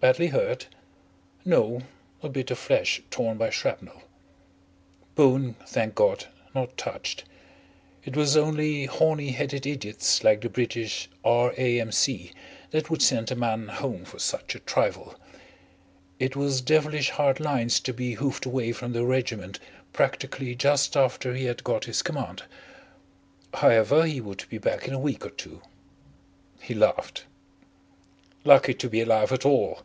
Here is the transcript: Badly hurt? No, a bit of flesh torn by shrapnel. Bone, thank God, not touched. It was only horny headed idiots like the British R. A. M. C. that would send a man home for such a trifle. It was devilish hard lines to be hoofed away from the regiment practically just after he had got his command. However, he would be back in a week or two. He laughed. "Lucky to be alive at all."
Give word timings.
Badly 0.00 0.28
hurt? 0.28 0.68
No, 1.44 1.80
a 2.22 2.28
bit 2.28 2.52
of 2.52 2.58
flesh 2.60 3.02
torn 3.10 3.36
by 3.36 3.50
shrapnel. 3.50 4.02
Bone, 5.16 5.56
thank 5.66 5.96
God, 5.96 6.26
not 6.54 6.76
touched. 6.76 7.24
It 8.04 8.16
was 8.16 8.36
only 8.36 8.84
horny 8.84 9.32
headed 9.32 9.66
idiots 9.66 10.22
like 10.22 10.42
the 10.42 10.48
British 10.48 11.10
R. 11.24 11.52
A. 11.56 11.80
M. 11.80 11.90
C. 11.90 12.30
that 12.70 12.88
would 12.88 13.02
send 13.02 13.32
a 13.32 13.34
man 13.34 13.66
home 13.66 14.04
for 14.04 14.20
such 14.20 14.54
a 14.54 14.60
trifle. 14.60 15.16
It 16.20 16.36
was 16.36 16.60
devilish 16.60 17.10
hard 17.10 17.40
lines 17.40 17.80
to 17.80 17.92
be 17.92 18.14
hoofed 18.14 18.46
away 18.46 18.70
from 18.70 18.92
the 18.92 19.04
regiment 19.04 19.58
practically 19.92 20.54
just 20.54 20.96
after 20.96 21.34
he 21.34 21.46
had 21.46 21.64
got 21.64 21.86
his 21.86 22.02
command. 22.02 22.44
However, 23.52 24.06
he 24.06 24.20
would 24.20 24.48
be 24.48 24.58
back 24.58 24.86
in 24.86 24.94
a 24.94 24.98
week 25.00 25.26
or 25.26 25.30
two. 25.30 25.60
He 26.60 26.72
laughed. 26.72 27.24
"Lucky 28.44 28.72
to 28.72 28.88
be 28.88 29.00
alive 29.00 29.30
at 29.32 29.44
all." 29.44 29.82